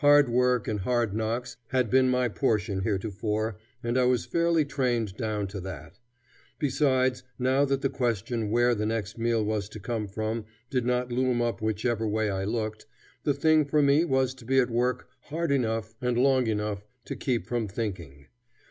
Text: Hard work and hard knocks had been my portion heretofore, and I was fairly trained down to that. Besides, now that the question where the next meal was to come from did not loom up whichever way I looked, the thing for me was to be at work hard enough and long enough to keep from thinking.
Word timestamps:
Hard 0.00 0.28
work 0.28 0.68
and 0.68 0.80
hard 0.80 1.14
knocks 1.14 1.56
had 1.68 1.88
been 1.88 2.10
my 2.10 2.28
portion 2.28 2.82
heretofore, 2.82 3.56
and 3.82 3.96
I 3.96 4.04
was 4.04 4.26
fairly 4.26 4.66
trained 4.66 5.16
down 5.16 5.46
to 5.46 5.60
that. 5.62 5.98
Besides, 6.58 7.22
now 7.38 7.64
that 7.64 7.80
the 7.80 7.88
question 7.88 8.50
where 8.50 8.74
the 8.74 8.84
next 8.84 9.16
meal 9.16 9.42
was 9.42 9.70
to 9.70 9.80
come 9.80 10.08
from 10.08 10.44
did 10.68 10.84
not 10.84 11.10
loom 11.10 11.40
up 11.40 11.62
whichever 11.62 12.06
way 12.06 12.28
I 12.28 12.44
looked, 12.44 12.84
the 13.24 13.32
thing 13.32 13.64
for 13.64 13.80
me 13.80 14.04
was 14.04 14.34
to 14.34 14.44
be 14.44 14.58
at 14.60 14.68
work 14.68 15.08
hard 15.30 15.50
enough 15.50 15.94
and 16.02 16.18
long 16.18 16.48
enough 16.48 16.84
to 17.06 17.16
keep 17.16 17.46
from 17.46 17.66
thinking. 17.66 18.26